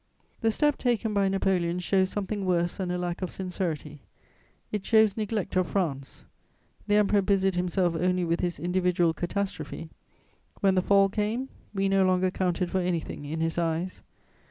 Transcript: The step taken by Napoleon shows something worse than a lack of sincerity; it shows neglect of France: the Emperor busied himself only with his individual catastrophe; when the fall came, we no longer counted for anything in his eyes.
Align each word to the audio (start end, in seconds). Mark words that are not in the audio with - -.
The 0.39 0.49
step 0.49 0.79
taken 0.79 1.13
by 1.13 1.27
Napoleon 1.29 1.77
shows 1.77 2.09
something 2.09 2.43
worse 2.43 2.77
than 2.77 2.89
a 2.89 2.97
lack 2.97 3.21
of 3.21 3.31
sincerity; 3.31 4.01
it 4.71 4.83
shows 4.83 5.15
neglect 5.15 5.55
of 5.55 5.67
France: 5.67 6.25
the 6.87 6.95
Emperor 6.95 7.21
busied 7.21 7.53
himself 7.53 7.93
only 7.95 8.25
with 8.25 8.39
his 8.39 8.59
individual 8.59 9.13
catastrophe; 9.13 9.91
when 10.59 10.73
the 10.73 10.81
fall 10.81 11.07
came, 11.07 11.49
we 11.71 11.87
no 11.87 12.03
longer 12.03 12.31
counted 12.31 12.71
for 12.71 12.79
anything 12.81 13.25
in 13.25 13.41
his 13.41 13.59
eyes. 13.59 14.01